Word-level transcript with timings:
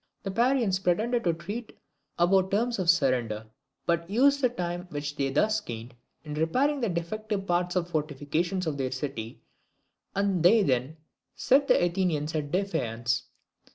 The 0.23 0.31
Parians 0.31 0.79
pretended 0.79 1.23
to 1.25 1.33
treat 1.33 1.77
about 2.17 2.49
terms 2.49 2.79
of 2.79 2.89
surrender, 2.89 3.45
but 3.85 4.09
used 4.09 4.41
the 4.41 4.49
time 4.49 4.87
which 4.89 5.15
they 5.15 5.29
thus 5.29 5.61
gained 5.61 5.93
in 6.23 6.33
repairing 6.33 6.81
the 6.81 6.89
defective 6.89 7.45
parts 7.45 7.75
of 7.75 7.85
the 7.85 7.91
fortifications 7.91 8.65
of 8.65 8.79
their 8.79 8.89
city; 8.89 9.43
and 10.15 10.41
they 10.41 10.63
then 10.63 10.97
set 11.35 11.67
the 11.67 11.79
Athenians 11.85 12.33
at 12.33 12.49
defiance. 12.51 13.25